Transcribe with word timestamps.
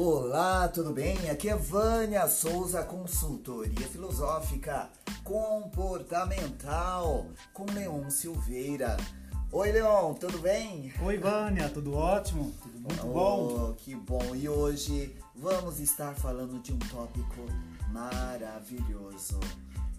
Olá, 0.00 0.68
tudo 0.68 0.92
bem? 0.92 1.28
Aqui 1.28 1.48
é 1.48 1.56
Vânia 1.56 2.28
Souza, 2.28 2.84
consultoria 2.84 3.84
filosófica 3.88 4.88
comportamental 5.24 7.26
com 7.52 7.64
Leon 7.72 8.08
Silveira. 8.08 8.96
Oi, 9.50 9.72
Leon, 9.72 10.14
tudo 10.14 10.38
bem? 10.38 10.92
Oi, 11.02 11.18
Vânia, 11.18 11.68
tudo 11.68 11.94
ótimo? 11.94 12.54
Tudo 12.62 12.78
muito 12.78 13.08
oh, 13.08 13.12
bom? 13.12 13.74
Que 13.74 13.96
bom! 13.96 14.36
E 14.36 14.48
hoje 14.48 15.16
vamos 15.34 15.80
estar 15.80 16.14
falando 16.14 16.62
de 16.62 16.72
um 16.72 16.78
tópico 16.78 17.44
maravilhoso. 17.90 19.40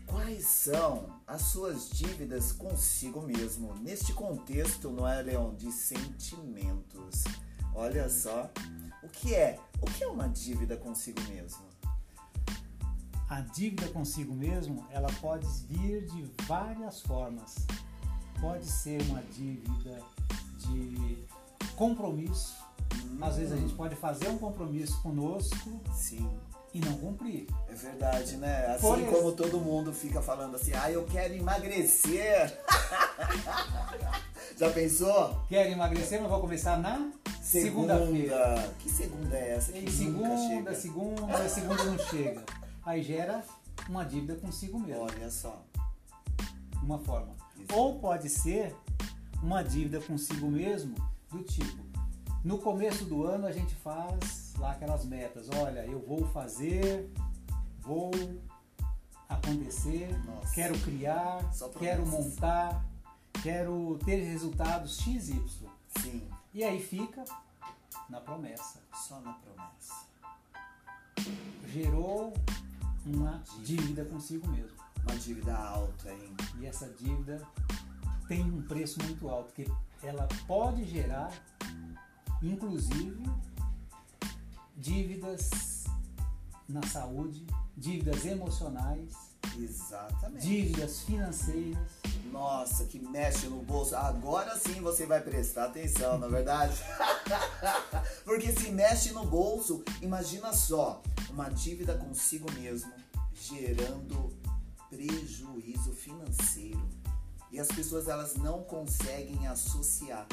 Quais 0.06 0.46
são 0.46 1.10
as 1.28 1.42
suas 1.42 1.90
dívidas 1.90 2.54
consigo 2.54 3.22
mesmo? 3.22 3.76
Neste 3.82 4.14
contexto, 4.14 4.92
não 4.92 5.06
é, 5.06 5.22
Leon, 5.22 5.54
de 5.56 5.74
sentimentos. 5.74 7.26
Olha 7.76 8.10
só, 8.10 8.50
o 9.04 9.08
que 9.10 9.34
é? 9.34 9.60
O 9.82 9.86
que 9.86 10.04
é 10.04 10.08
uma 10.08 10.28
dívida 10.28 10.76
consigo 10.76 11.22
mesmo? 11.30 11.64
A 13.30 13.42
dívida 13.42 13.88
consigo 13.90 14.34
mesmo, 14.34 14.86
ela 14.90 15.10
pode 15.22 15.48
vir 15.68 16.06
de 16.06 16.26
várias 16.46 17.02
formas. 17.02 17.56
Pode 18.42 18.66
ser 18.66 19.02
uma 19.04 19.22
dívida 19.22 20.02
de 20.58 21.24
compromisso. 21.76 22.56
Hum. 22.96 23.20
Às 23.22 23.38
vezes 23.38 23.54
a 23.54 23.58
gente 23.58 23.74
pode 23.76 23.96
fazer 23.96 24.30
um 24.30 24.38
compromisso 24.38 25.00
conosco. 25.02 25.80
Sim. 25.94 26.28
E 26.74 26.80
não 26.80 26.98
cumprir. 26.98 27.48
É 27.68 27.74
verdade, 27.74 28.38
né? 28.38 28.68
Assim 28.68 28.82
Por 28.82 29.06
como 29.06 29.32
todo 29.32 29.60
mundo 29.60 29.94
fica 29.94 30.22
falando 30.22 30.56
assim, 30.56 30.72
ah, 30.74 30.92
eu 30.92 31.06
quero 31.06 31.34
emagrecer. 31.34 32.58
Já 34.58 34.70
pensou? 34.72 35.44
Quero 35.48 35.70
emagrecer, 35.72 36.20
mas 36.20 36.30
vou 36.30 36.42
começar 36.42 36.78
na 36.78 37.12
Segunda-feira. 37.42 38.56
Segunda 38.56 38.74
que 38.80 38.90
segunda 38.90 39.38
é 39.38 39.56
essa? 39.56 39.72
Que 39.72 39.92
segunda, 39.92 40.38
chega? 40.38 40.76
segunda, 40.76 41.50
segunda 41.50 41.84
não 41.84 41.98
chega. 41.98 42.44
Aí 42.86 43.02
gera 43.02 43.44
uma 43.88 44.04
dívida 44.04 44.36
consigo 44.36 44.80
mesmo. 44.80 45.04
Olha 45.04 45.30
só. 45.32 45.64
Uma 46.84 47.00
forma. 47.00 47.36
Isso. 47.58 47.74
Ou 47.74 48.00
pode 48.00 48.30
ser 48.30 48.76
uma 49.42 49.64
dívida 49.64 50.00
consigo 50.02 50.50
mesmo 50.50 50.96
do 51.30 51.44
tipo, 51.44 51.90
no 52.44 52.58
começo 52.58 53.06
do 53.06 53.26
ano 53.26 53.46
a 53.46 53.52
gente 53.52 53.76
faz 53.76 54.54
lá 54.58 54.72
aquelas 54.72 55.06
metas. 55.06 55.50
Olha, 55.50 55.86
eu 55.86 56.00
vou 56.00 56.26
fazer, 56.28 57.10
vou 57.82 58.12
acontecer, 59.28 60.10
Nossa. 60.26 60.54
quero 60.54 60.78
criar, 60.80 61.40
quero 61.78 62.06
montar, 62.06 62.86
quero 63.44 64.00
ter 64.06 64.24
resultados 64.24 64.98
XY. 65.00 65.44
Sim. 66.02 66.28
E 66.54 66.64
aí 66.64 66.82
fica 66.82 67.24
na 68.10 68.20
promessa. 68.20 68.82
Só 68.94 69.20
na 69.22 69.34
promessa. 69.34 70.08
Gerou 71.68 72.34
uma 73.06 73.44
dívida 73.64 74.04
consigo 74.06 74.48
mesmo. 74.50 74.78
Uma 75.04 75.16
dívida 75.18 75.56
alta, 75.56 76.12
hein? 76.12 76.36
E 76.60 76.66
essa 76.66 76.90
dívida 76.90 77.48
tem 78.28 78.44
um 78.44 78.62
preço 78.64 79.02
muito 79.04 79.30
alto, 79.30 79.54
porque 79.54 79.72
ela 80.04 80.28
pode 80.48 80.86
gerar, 80.86 81.32
inclusive, 82.42 83.24
dívidas 84.76 85.86
na 86.68 86.82
saúde, 86.84 87.46
dívidas 87.76 88.26
emocionais, 88.26 89.29
Exatamente. 89.64 90.46
dívidas 90.46 91.02
financeiras 91.02 92.00
nossa, 92.32 92.86
que 92.86 93.00
mexe 93.00 93.48
no 93.48 93.62
bolso. 93.62 93.96
Agora 93.96 94.58
sim 94.58 94.82
você 94.82 95.06
vai 95.06 95.22
prestar 95.22 95.66
atenção, 95.66 96.18
na 96.18 96.28
é 96.28 96.30
verdade? 96.30 96.76
Porque 98.24 98.52
se 98.52 98.72
mexe 98.72 99.12
no 99.12 99.26
bolso, 99.26 99.84
imagina 100.02 100.54
só, 100.54 101.02
uma 101.30 101.50
dívida 101.50 101.98
consigo 101.98 102.52
mesmo, 102.54 102.92
gerando 103.34 104.32
prejuízo 104.90 105.94
financeiro. 105.94 106.88
E 107.52 107.60
as 107.60 107.68
pessoas 107.68 108.08
elas 108.08 108.36
não 108.36 108.64
conseguem 108.64 109.48
associar 109.48 110.28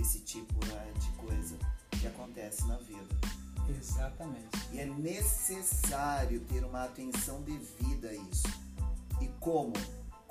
esse 0.00 0.20
tipo 0.20 0.54
né, 0.66 0.92
de 0.98 1.10
coisa 1.12 1.56
que 1.90 2.06
acontece 2.06 2.66
na 2.66 2.76
vida. 2.78 3.29
Exatamente. 3.78 4.58
E 4.72 4.80
é 4.80 4.86
necessário 4.86 6.40
ter 6.40 6.64
uma 6.64 6.84
atenção 6.84 7.42
devida 7.42 8.08
a 8.08 8.14
isso. 8.14 8.48
E 9.20 9.28
como? 9.38 9.72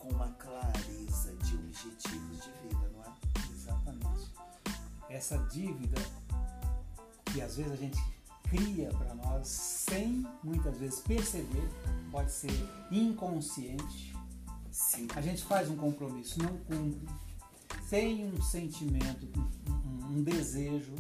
com 0.02 0.10
uma 0.10 0.30
clareza 0.30 1.36
de 1.44 1.56
objetivos 1.56 2.44
de 2.44 2.52
vida, 2.68 2.90
não 2.94 3.04
é? 3.04 3.14
Exatamente. 3.54 4.32
Essa 5.10 5.38
dívida 5.50 6.02
que 7.26 7.42
às 7.42 7.58
vezes 7.58 7.72
a 7.72 7.76
gente 7.76 8.02
cria 8.50 8.90
para 8.90 9.14
nós 9.14 9.48
sem 9.48 10.26
muitas 10.44 10.78
vezes 10.78 11.00
perceber, 11.02 11.70
pode 12.12 12.32
ser 12.32 12.52
inconsciente. 12.92 14.16
Sim. 14.72 15.08
A 15.16 15.22
gente 15.22 15.44
faz 15.44 15.70
um 15.70 15.76
compromisso, 15.76 16.42
não 16.42 16.58
cumpre, 16.60 17.08
tem 17.90 18.26
um 18.26 18.42
sentimento, 18.42 19.28
um, 19.68 20.18
um 20.18 20.24
desejo, 20.24 20.96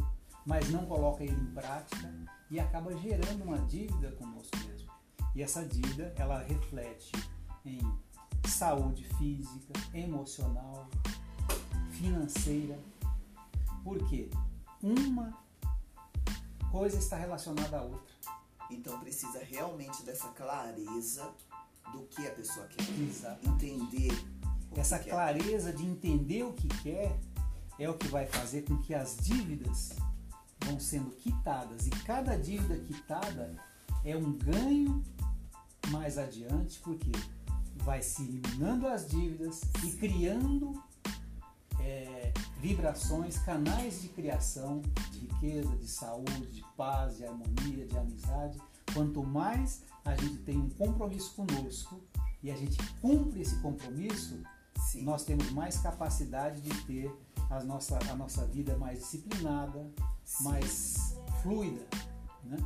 mas 0.49 0.67
não 0.71 0.83
coloca 0.87 1.23
ele 1.23 1.39
em 1.39 1.45
prática 1.53 2.11
e 2.49 2.59
acaba 2.59 2.97
gerando 2.97 3.43
uma 3.43 3.59
dívida 3.59 4.11
conosco 4.13 4.57
mesmo. 4.67 4.91
E 5.35 5.43
essa 5.43 5.63
dívida 5.63 6.11
ela 6.17 6.39
reflete 6.41 7.11
em 7.63 7.79
saúde 8.47 9.03
física, 9.19 9.73
emocional, 9.93 10.89
financeira. 11.91 12.79
Porque 13.83 14.31
uma 14.81 15.37
coisa 16.71 16.97
está 16.97 17.15
relacionada 17.15 17.77
à 17.77 17.83
outra. 17.83 18.15
Então 18.71 18.99
precisa 18.99 19.43
realmente 19.43 20.01
dessa 20.01 20.29
clareza 20.29 21.31
do 21.93 22.07
que 22.07 22.27
a 22.27 22.31
pessoa 22.31 22.65
quer. 22.65 22.89
Exatamente. 22.99 23.67
Entender. 23.67 24.25
Essa 24.75 24.97
clareza 24.97 25.71
quer. 25.71 25.77
de 25.77 25.85
entender 25.85 26.41
o 26.41 26.53
que 26.53 26.67
quer 26.81 27.19
é 27.77 27.87
o 27.87 27.95
que 27.95 28.07
vai 28.07 28.25
fazer 28.25 28.63
com 28.63 28.79
que 28.79 28.95
as 28.95 29.15
dívidas 29.17 29.95
vão 30.65 30.79
sendo 30.79 31.11
quitadas. 31.11 31.87
E 31.87 31.89
cada 31.89 32.35
dívida 32.35 32.77
quitada 32.77 33.55
é 34.03 34.15
um 34.15 34.33
ganho 34.33 35.03
mais 35.89 36.17
adiante, 36.17 36.79
porque 36.79 37.11
vai 37.77 38.01
se 38.01 38.21
eliminando 38.21 38.87
as 38.87 39.07
dívidas 39.07 39.61
e 39.83 39.91
criando 39.93 40.83
é, 41.79 42.31
vibrações, 42.59 43.39
canais 43.39 44.01
de 44.01 44.09
criação 44.09 44.81
de 45.11 45.19
riqueza, 45.19 45.75
de 45.77 45.87
saúde, 45.87 46.47
de 46.47 46.63
paz, 46.75 47.17
de 47.17 47.25
harmonia, 47.25 47.85
de 47.85 47.97
amizade. 47.97 48.59
Quanto 48.93 49.23
mais 49.23 49.83
a 50.03 50.15
gente 50.15 50.37
tem 50.39 50.57
um 50.57 50.69
compromisso 50.69 51.33
conosco 51.35 52.01
e 52.43 52.51
a 52.51 52.55
gente 52.55 52.77
cumpre 53.01 53.41
esse 53.41 53.59
compromisso, 53.59 54.41
Sim. 54.79 55.03
nós 55.03 55.23
temos 55.23 55.51
mais 55.51 55.77
capacidade 55.77 56.61
de 56.61 56.73
ter 56.85 57.11
a 57.49 57.63
nossa, 57.63 57.99
a 58.09 58.15
nossa 58.15 58.45
vida 58.45 58.77
mais 58.77 58.99
disciplinada, 58.99 59.89
Sim. 60.23 60.43
mais 60.43 61.15
fluida. 61.41 61.85
Né? 62.43 62.57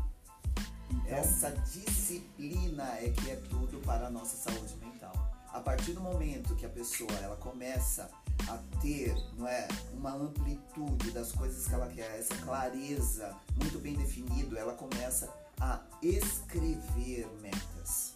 Então, 0.90 1.18
Essa 1.18 1.52
disciplina 1.52 2.84
é 3.00 3.10
que 3.10 3.32
é 3.32 3.36
tudo 3.36 3.80
para 3.82 4.08
a 4.08 4.10
nossa 4.10 4.38
saúde 4.38 4.76
mental. 4.78 5.14
A 5.52 5.60
partir 5.60 5.94
do 5.94 6.02
momento 6.02 6.56
que 6.56 6.66
a 6.66 6.70
pessoa 6.70 7.12
ela 7.22 7.36
começa 7.36 8.10
a 8.48 8.58
ter 8.82 9.16
não 9.38 9.48
é, 9.48 9.68
uma 9.94 10.14
amplitude 10.14 11.12
das 11.12 11.32
coisas 11.32 11.68
que 11.68 11.74
ela 11.74 11.88
quer, 11.88 12.20
essa 12.20 12.36
clareza 12.38 13.36
muito 13.56 13.80
bem 13.80 13.96
definido, 13.96 14.58
ela 14.58 14.74
começa 14.74 15.32
a 15.60 15.80
escrever 16.02 17.28
metas. 17.42 18.13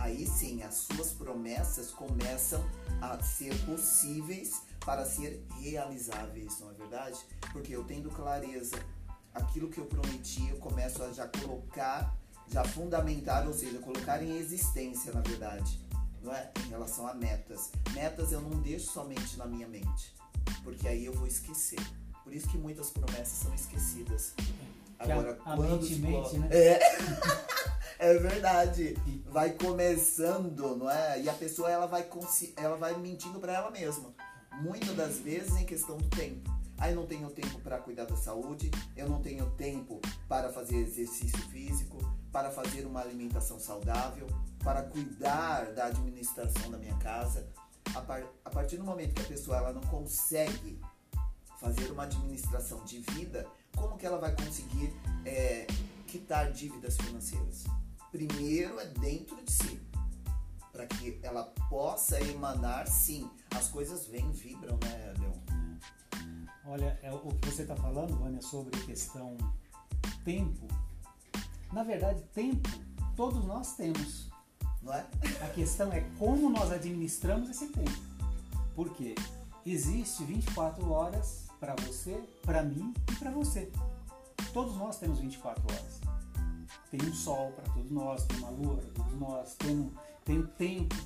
Aí 0.00 0.26
sim, 0.26 0.62
as 0.62 0.74
suas 0.74 1.12
promessas 1.12 1.90
começam 1.90 2.64
a 3.02 3.22
ser 3.22 3.54
possíveis 3.66 4.62
para 4.84 5.04
ser 5.04 5.44
realizáveis, 5.60 6.58
não 6.58 6.70
é 6.70 6.74
verdade? 6.74 7.18
Porque 7.52 7.76
eu 7.76 7.84
tendo 7.84 8.08
clareza 8.08 8.76
aquilo 9.34 9.68
que 9.68 9.78
eu 9.78 9.84
prometi, 9.84 10.48
eu 10.48 10.56
começo 10.56 11.02
a 11.02 11.12
já 11.12 11.28
colocar, 11.28 12.16
já 12.48 12.64
fundamentar, 12.64 13.46
ou 13.46 13.52
seja, 13.52 13.78
colocar 13.78 14.22
em 14.22 14.38
existência, 14.38 15.12
na 15.12 15.20
verdade, 15.20 15.78
não 16.22 16.34
é? 16.34 16.50
Em 16.64 16.70
relação 16.70 17.06
a 17.06 17.12
metas. 17.12 17.70
Metas 17.92 18.32
eu 18.32 18.40
não 18.40 18.58
deixo 18.62 18.90
somente 18.90 19.36
na 19.36 19.44
minha 19.44 19.68
mente, 19.68 20.14
porque 20.64 20.88
aí 20.88 21.04
eu 21.04 21.12
vou 21.12 21.26
esquecer. 21.26 21.78
Por 22.24 22.32
isso 22.32 22.48
que 22.48 22.56
muitas 22.56 22.90
promessas 22.90 23.38
são 23.38 23.54
esquecidas. 23.54 24.32
Agora, 24.98 25.38
a, 25.44 25.52
a 25.52 25.56
quando 25.56 25.82
mente, 25.82 25.94
mente, 25.96 26.38
né? 26.38 26.48
É. 26.50 26.80
é 28.00 28.14
verdade. 28.18 28.96
Vai 29.30 29.52
começando, 29.52 30.76
não 30.76 30.90
é? 30.90 31.22
E 31.22 31.28
a 31.28 31.32
pessoa 31.32 31.70
ela 31.70 31.86
vai 31.86 32.04
ela 32.56 32.76
vai 32.76 32.98
mentindo 32.98 33.38
para 33.38 33.52
ela 33.52 33.70
mesma. 33.70 34.12
Muitas 34.60 34.96
das 34.96 35.18
vezes 35.18 35.54
em 35.56 35.64
questão 35.64 35.96
do 35.96 36.08
tempo. 36.08 36.50
Aí 36.76 36.92
não 36.94 37.06
tenho 37.06 37.30
tempo 37.30 37.60
para 37.60 37.78
cuidar 37.78 38.06
da 38.06 38.16
saúde, 38.16 38.72
eu 38.96 39.08
não 39.08 39.22
tenho 39.22 39.48
tempo 39.50 40.00
para 40.26 40.50
fazer 40.50 40.78
exercício 40.78 41.38
físico, 41.50 41.98
para 42.32 42.50
fazer 42.50 42.84
uma 42.86 43.00
alimentação 43.00 43.60
saudável, 43.60 44.26
para 44.64 44.82
cuidar 44.82 45.74
da 45.74 45.86
administração 45.86 46.68
da 46.68 46.78
minha 46.78 46.96
casa. 46.96 47.46
A, 47.94 48.00
par, 48.00 48.24
a 48.44 48.50
partir 48.50 48.78
do 48.78 48.84
momento 48.84 49.14
que 49.14 49.22
a 49.22 49.26
pessoa 49.26 49.58
ela 49.58 49.72
não 49.72 49.82
consegue 49.82 50.80
fazer 51.60 51.92
uma 51.92 52.02
administração 52.02 52.84
de 52.84 52.98
vida, 53.12 53.46
como 53.76 53.96
que 53.96 54.06
ela 54.06 54.18
vai 54.18 54.34
conseguir 54.34 54.92
é, 55.24 55.66
quitar 56.06 56.50
dívidas 56.50 56.96
financeiras? 56.96 57.64
Primeiro 58.10 58.78
é 58.80 58.86
dentro 58.86 59.36
de 59.44 59.52
si, 59.52 59.80
para 60.72 60.86
que 60.86 61.18
ela 61.22 61.44
possa 61.68 62.20
emanar, 62.20 62.86
sim. 62.86 63.30
As 63.54 63.68
coisas 63.68 64.06
vêm, 64.06 64.30
vibram, 64.32 64.78
né, 64.82 65.14
Leon? 65.18 65.60
Olha, 66.66 66.98
é, 67.02 67.12
o 67.12 67.18
que 67.18 67.50
você 67.50 67.62
está 67.62 67.76
falando, 67.76 68.16
Vânia, 68.16 68.42
sobre 68.42 68.76
a 68.78 68.84
questão 68.84 69.36
tempo. 70.24 70.68
Na 71.72 71.82
verdade, 71.82 72.22
tempo 72.34 72.68
todos 73.16 73.44
nós 73.44 73.74
temos. 73.74 74.30
Não 74.82 74.94
é? 74.94 75.06
A 75.42 75.48
questão 75.48 75.92
é 75.92 76.00
como 76.18 76.48
nós 76.48 76.72
administramos 76.72 77.50
esse 77.50 77.66
tempo. 77.68 77.90
Porque 78.74 79.14
existe 79.66 80.24
24 80.24 80.90
horas 80.90 81.46
para 81.58 81.74
você, 81.76 82.18
para 82.42 82.62
mim 82.62 82.94
e 83.10 83.16
para 83.16 83.30
você. 83.30 83.70
Todos 84.52 84.76
nós 84.76 84.98
temos 84.98 85.18
24 85.18 85.62
horas. 85.70 86.09
Tem 86.90 87.00
um 87.08 87.14
sol 87.14 87.52
para 87.52 87.72
todos 87.72 87.90
nós, 87.90 88.24
tem 88.24 88.38
uma 88.38 88.50
lua 88.50 88.76
para 88.76 88.90
todos 88.90 89.20
nós, 89.20 89.54
tem 89.54 89.76
um, 89.76 89.90
tem 90.24 90.38
um 90.38 90.46
tempo 90.46 90.96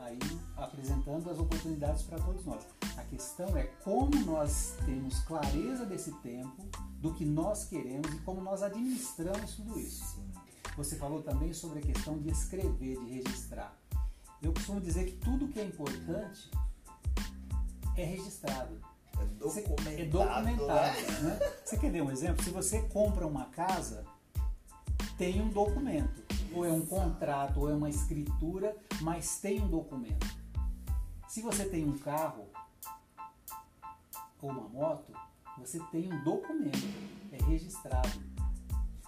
aí 0.00 0.18
apresentando 0.56 1.30
as 1.30 1.38
oportunidades 1.38 2.02
para 2.02 2.18
todos 2.18 2.44
nós. 2.44 2.66
A 2.96 3.04
questão 3.04 3.56
é 3.56 3.64
como 3.84 4.10
nós 4.24 4.74
temos 4.84 5.20
clareza 5.20 5.86
desse 5.86 6.12
tempo, 6.20 6.68
do 6.98 7.14
que 7.14 7.24
nós 7.24 7.64
queremos 7.64 8.12
e 8.12 8.18
como 8.18 8.40
nós 8.40 8.62
administramos 8.62 9.54
tudo 9.54 9.78
isso. 9.78 10.20
Você 10.76 10.96
falou 10.96 11.22
também 11.22 11.52
sobre 11.52 11.78
a 11.78 11.82
questão 11.82 12.18
de 12.18 12.30
escrever, 12.30 12.98
de 13.04 13.12
registrar. 13.12 13.76
Eu 14.42 14.52
costumo 14.52 14.80
dizer 14.80 15.04
que 15.04 15.12
tudo 15.12 15.48
que 15.48 15.60
é 15.60 15.64
importante 15.64 16.50
é 17.96 18.04
registrado. 18.04 18.80
É 19.20 19.24
documentado. 19.24 19.88
É 19.88 20.04
documentado. 20.06 21.22
Né? 21.22 21.38
Você 21.64 21.76
quer 21.76 21.90
ver 21.90 22.02
um 22.02 22.10
exemplo? 22.10 22.42
Se 22.42 22.50
você 22.50 22.82
compra 22.82 23.26
uma 23.26 23.46
casa, 23.46 24.04
tem 25.20 25.42
um 25.42 25.50
documento. 25.50 26.24
Ou 26.54 26.64
é 26.64 26.72
um 26.72 26.80
contrato, 26.80 27.60
ou 27.60 27.70
é 27.70 27.74
uma 27.74 27.90
escritura, 27.90 28.74
mas 29.02 29.38
tem 29.38 29.60
um 29.60 29.68
documento. 29.68 30.26
Se 31.28 31.42
você 31.42 31.66
tem 31.66 31.84
um 31.84 31.98
carro 31.98 32.46
ou 34.40 34.50
uma 34.50 34.66
moto, 34.70 35.12
você 35.58 35.78
tem 35.92 36.10
um 36.10 36.24
documento, 36.24 36.88
é 37.32 37.44
registrado. 37.44 38.08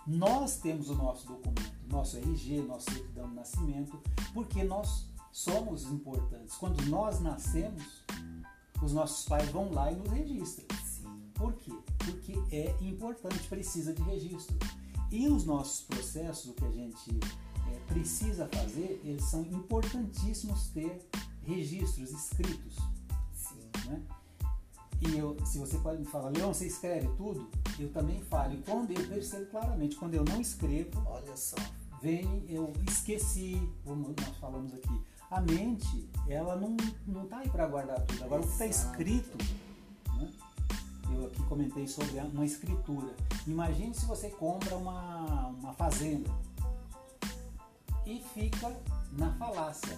Nós 0.06 0.58
temos 0.58 0.90
o 0.90 0.94
nosso 0.94 1.26
documento, 1.26 1.72
nosso 1.88 2.18
RG, 2.18 2.60
nosso 2.60 2.90
certidão 2.90 3.30
de 3.30 3.34
nascimento, 3.34 3.98
porque 4.34 4.62
nós 4.62 5.08
somos 5.32 5.84
importantes. 5.84 6.56
Quando 6.56 6.84
nós 6.90 7.20
nascemos, 7.20 8.04
os 8.82 8.92
nossos 8.92 9.24
pais 9.24 9.48
vão 9.48 9.72
lá 9.72 9.90
e 9.90 9.96
nos 9.96 10.10
registram. 10.10 10.66
Sim. 10.84 11.30
Por 11.32 11.54
quê? 11.54 11.72
Porque 11.96 12.34
é 12.54 12.76
importante, 12.82 13.48
precisa 13.48 13.94
de 13.94 14.02
registro. 14.02 14.58
E 15.12 15.28
os 15.28 15.44
nossos 15.44 15.82
processos, 15.82 16.50
o 16.50 16.54
que 16.54 16.64
a 16.64 16.70
gente 16.70 17.10
é, 17.70 17.78
precisa 17.86 18.48
fazer, 18.50 18.98
eles 19.04 19.24
são 19.24 19.42
importantíssimos 19.42 20.68
ter 20.68 21.06
registros 21.44 22.10
escritos. 22.10 22.76
Sim. 23.34 23.88
Né? 23.90 24.02
E 25.02 25.18
eu, 25.18 25.36
se 25.44 25.58
você 25.58 25.76
pode 25.78 25.98
me 26.00 26.06
falar, 26.06 26.30
Leão, 26.30 26.54
você 26.54 26.66
escreve 26.66 27.08
tudo? 27.16 27.46
Eu 27.78 27.92
também 27.92 28.22
falo. 28.22 28.54
E 28.54 28.62
quando 28.62 28.92
eu 28.92 29.06
percebo 29.06 29.46
claramente, 29.50 29.96
quando 29.96 30.14
eu 30.14 30.24
não 30.24 30.40
escrevo, 30.40 31.02
Olha 31.04 31.36
só. 31.36 31.56
vem, 32.00 32.44
eu 32.48 32.72
esqueci, 32.88 33.60
como 33.84 34.14
nós 34.18 34.36
falamos 34.38 34.72
aqui. 34.72 35.02
A 35.30 35.40
mente, 35.40 36.08
ela 36.28 36.56
não, 36.56 36.76
não 37.06 37.26
tá 37.26 37.38
aí 37.38 37.50
para 37.50 37.66
guardar 37.66 38.00
tudo. 38.02 38.24
Agora, 38.24 38.42
o 38.42 38.46
que 38.46 38.52
está 38.52 38.66
Exato. 38.66 38.90
escrito? 38.92 39.38
Eu 41.14 41.26
aqui 41.26 41.42
comentei 41.44 41.86
sobre 41.86 42.18
uma 42.20 42.44
escritura. 42.44 43.14
Imagine 43.46 43.94
se 43.94 44.04
você 44.06 44.28
compra 44.30 44.76
uma, 44.76 45.48
uma 45.48 45.72
fazenda 45.72 46.30
e 48.06 48.22
fica 48.34 48.74
na 49.12 49.32
falácia. 49.34 49.96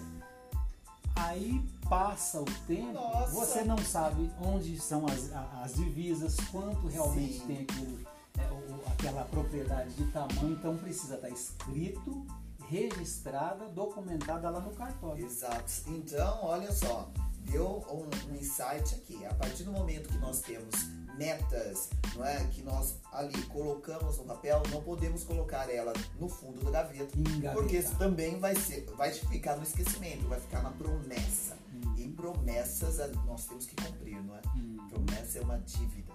Aí 1.15 1.61
passa 1.87 2.41
o 2.41 2.45
tempo, 2.67 2.93
Nossa. 2.93 3.31
você 3.31 3.63
não 3.63 3.77
sabe 3.77 4.29
onde 4.41 4.77
são 4.79 5.05
as, 5.05 5.31
as 5.63 5.75
divisas, 5.75 6.35
quanto 6.51 6.87
realmente 6.87 7.39
Sim. 7.39 7.47
tem 7.47 7.61
aquilo, 7.61 7.99
é, 8.37 8.91
aquela 8.91 9.23
propriedade 9.23 9.93
de 9.93 10.05
tamanho, 10.11 10.51
então 10.51 10.75
precisa 10.77 11.15
estar 11.15 11.29
escrito, 11.29 12.25
registrada, 12.67 13.69
documentada 13.69 14.49
lá 14.49 14.59
no 14.59 14.71
cartório. 14.71 15.25
Exato. 15.25 15.71
Então, 15.87 16.39
olha 16.43 16.71
só, 16.73 17.09
deu 17.49 17.85
um, 17.89 18.31
um 18.31 18.35
insight 18.35 18.95
aqui. 18.95 19.25
A 19.25 19.33
partir 19.33 19.63
do 19.63 19.71
momento 19.71 20.09
que 20.09 20.17
nós 20.17 20.41
temos 20.41 20.73
metas, 21.17 21.89
não 22.15 22.25
é, 22.25 22.43
que 22.47 22.61
nós 22.61 22.95
ali 23.11 23.41
colocamos 23.43 24.17
no 24.17 24.25
papel, 24.25 24.61
não 24.71 24.81
podemos 24.81 25.23
colocar 25.23 25.69
ela 25.73 25.93
no 26.19 26.27
fundo 26.29 26.63
da 26.65 26.71
gaveta, 26.71 27.17
Engavetar. 27.17 27.53
porque 27.53 27.77
isso 27.77 27.95
também 27.97 28.39
vai 28.39 28.55
ser, 28.55 28.85
vai 28.97 29.11
ficar 29.11 29.55
no 29.57 29.63
esquecimento, 29.63 30.27
vai 30.27 30.39
ficar 30.39 30.61
na 30.61 30.71
promessa. 30.71 31.55
Hum. 31.73 31.93
E 31.97 32.07
promessas 32.09 32.99
a- 32.99 33.07
nós 33.25 33.45
temos 33.45 33.65
que 33.65 33.75
cumprir, 33.75 34.21
não 34.23 34.35
é? 34.35 34.41
Hum, 34.55 34.77
Promessa 34.89 35.39
é 35.39 35.41
uma 35.41 35.57
dívida 35.59 36.13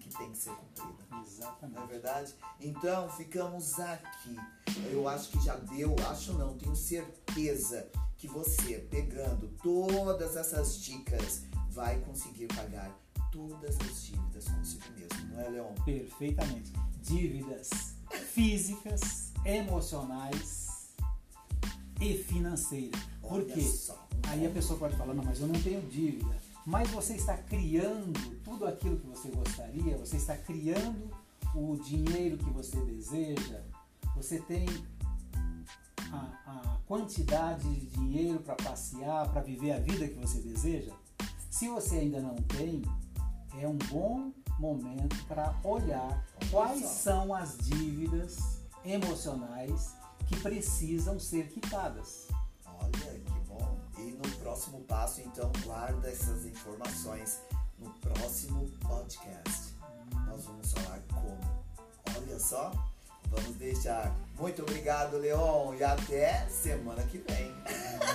que 0.00 0.08
tem 0.16 0.30
que 0.32 0.38
ser 0.38 0.50
cumprida. 0.50 1.04
Não 1.10 1.18
é 1.18 1.22
exatamente. 1.22 1.86
verdade? 1.88 2.34
Então 2.60 3.08
ficamos 3.10 3.78
aqui. 3.78 4.36
Eu 4.92 5.06
acho 5.08 5.30
que 5.30 5.40
já 5.44 5.54
deu, 5.56 5.94
acho 6.10 6.32
não, 6.34 6.56
tenho 6.58 6.74
certeza 6.74 7.88
que 8.16 8.26
você, 8.28 8.78
pegando 8.90 9.48
todas 9.62 10.36
essas 10.36 10.76
dicas, 10.78 11.42
vai 11.70 11.98
conseguir 12.00 12.46
pagar 12.48 12.90
todas 13.32 13.76
as 13.80 14.04
dívidas 14.04 14.48
consigo 14.48 14.84
mesmo, 14.94 15.28
não 15.32 15.40
é, 15.40 15.48
Leon? 15.48 15.72
Perfeitamente. 15.84 16.72
Dívidas 17.02 17.70
físicas, 18.32 19.32
emocionais 19.44 20.92
e 22.00 22.14
financeiras. 22.14 23.00
Por 23.20 23.44
quê? 23.46 23.66
Aí 24.28 24.46
a 24.46 24.50
pessoa 24.50 24.78
pode 24.78 24.96
falar, 24.96 25.14
não, 25.14 25.24
mas 25.24 25.40
eu 25.40 25.48
não 25.48 25.60
tenho 25.60 25.80
dívida. 25.88 26.40
Mas 26.64 26.88
você 26.90 27.14
está 27.14 27.36
criando 27.36 28.12
tudo 28.44 28.66
aquilo 28.66 28.98
que 28.98 29.06
você 29.06 29.28
gostaria, 29.30 29.96
você 29.96 30.16
está 30.16 30.36
criando 30.36 31.10
o 31.54 31.76
dinheiro 31.78 32.38
que 32.38 32.50
você 32.50 32.76
deseja, 32.84 33.60
você 34.14 34.38
tem 34.40 34.66
a, 36.12 36.16
a 36.46 36.78
quantidade 36.86 37.68
de 37.68 37.86
dinheiro 37.86 38.38
para 38.40 38.54
passear, 38.54 39.28
para 39.32 39.40
viver 39.40 39.72
a 39.72 39.80
vida 39.80 40.06
que 40.06 40.14
você 40.14 40.38
deseja. 40.40 40.92
Se 41.50 41.68
você 41.68 41.96
ainda 41.96 42.20
não 42.20 42.36
tem, 42.36 42.82
é 43.60 43.68
um 43.68 43.76
bom 43.76 44.32
momento 44.58 45.24
para 45.26 45.54
olhar 45.64 46.24
quais 46.50 46.84
são 46.84 47.34
as 47.34 47.58
dívidas 47.58 48.62
emocionais 48.84 49.94
que 50.26 50.36
precisam 50.40 51.18
ser 51.18 51.48
quitadas. 51.48 52.28
Olha 52.66 52.90
que 52.90 53.40
bom. 53.46 53.78
E 53.98 54.12
no 54.12 54.36
próximo 54.38 54.80
passo, 54.80 55.20
então, 55.20 55.50
guarda 55.64 56.08
essas 56.08 56.44
informações 56.46 57.40
no 57.78 57.90
próximo 57.94 58.68
podcast. 58.80 59.74
Nós 60.26 60.44
vamos 60.44 60.72
falar 60.72 61.00
como. 61.12 61.38
Olha 62.16 62.38
só, 62.38 62.72
vamos 63.26 63.56
deixar. 63.56 64.14
Muito 64.38 64.62
obrigado, 64.62 65.18
Leon, 65.18 65.74
e 65.74 65.84
até 65.84 66.46
semana 66.48 67.02
que 67.04 67.18
vem. 67.18 67.52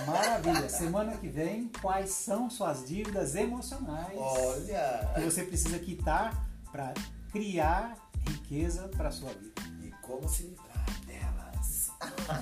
Maravilha! 0.05 0.69
Semana 0.69 1.17
que 1.17 1.27
vem, 1.27 1.71
quais 1.81 2.11
são 2.11 2.49
suas 2.49 2.87
dívidas 2.87 3.35
emocionais 3.35 4.11
que 4.11 4.17
Olha! 4.17 5.13
você 5.23 5.43
precisa 5.43 5.79
quitar 5.79 6.47
para 6.71 6.93
criar 7.31 7.97
riqueza 8.27 8.89
para 8.89 9.11
sua 9.11 9.29
vida? 9.29 9.61
E 9.83 9.91
como 10.01 10.27
se 10.27 10.43
livrar 10.43 10.85
delas. 11.05 11.91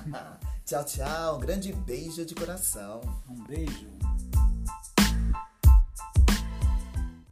tchau, 0.66 0.84
tchau. 0.84 1.38
Um 1.38 1.40
grande 1.40 1.72
beijo 1.74 2.26
de 2.26 2.36
coração. 2.36 3.02
Um 3.30 3.44
beijo. 3.44 3.88